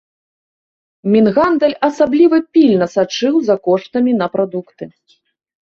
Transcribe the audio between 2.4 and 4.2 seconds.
пільна сачыў за коштамі